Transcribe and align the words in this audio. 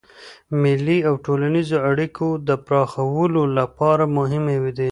مېلې 0.61 0.97
د 1.05 1.07
ټولنیزو 1.25 1.77
اړیکو 1.89 2.27
د 2.47 2.49
پراخولو 2.65 3.41
له 3.55 3.63
پاره 3.77 4.05
مهمي 4.17 4.57
دي. 4.77 4.89